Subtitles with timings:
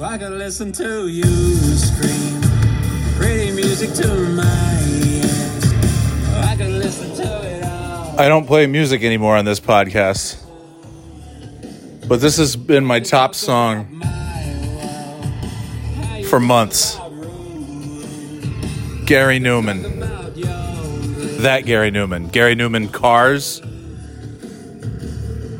[0.00, 2.40] I could listen to you scream
[3.16, 5.72] pretty music to my ears.
[6.36, 8.20] I could listen to it all.
[8.20, 10.40] I don't play music anymore on this podcast.
[12.06, 14.00] But this has been my top song
[16.28, 16.96] for months.
[19.04, 19.98] Gary Numan.
[21.42, 22.30] That Gary Numan.
[22.30, 23.60] Gary Numan Cars.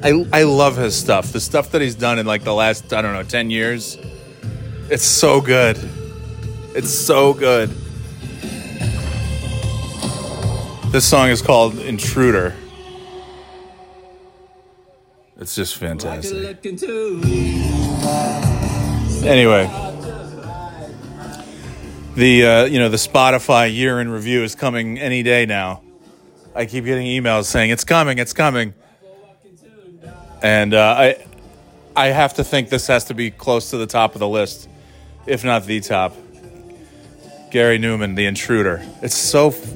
[0.01, 1.33] I, I love his stuff.
[1.33, 3.99] The stuff that he's done in like the last, I don't know, 10 years.
[4.91, 5.79] It's so good.
[6.75, 7.69] It's so good.
[10.91, 12.55] This song is called Intruder.
[15.39, 16.65] It's just fantastic.
[19.27, 19.67] Anyway,
[22.15, 25.83] the uh, you know the Spotify year in review is coming any day now.
[26.55, 28.73] I keep getting emails saying it's coming, it's coming,
[30.43, 31.27] and uh, I
[31.95, 34.69] I have to think this has to be close to the top of the list,
[35.29, 36.17] if not the top.
[37.51, 38.83] Gary Numan, The Intruder.
[39.03, 39.49] It's so.
[39.49, 39.75] f-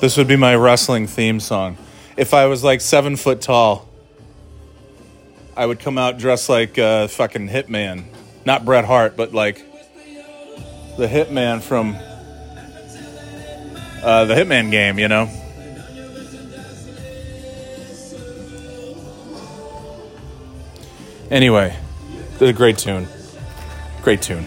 [0.00, 1.76] This would be my wrestling theme song.
[2.16, 3.88] If I was like seven foot tall,
[5.56, 8.04] I would come out dressed like uh, fucking Hitman.
[8.44, 9.64] Not Bret Hart, but like
[10.96, 11.94] the Hitman from
[14.02, 15.30] uh, the Hitman game, you know?
[21.32, 21.74] Anyway,
[22.42, 23.08] a great tune.
[24.02, 24.46] Great tune.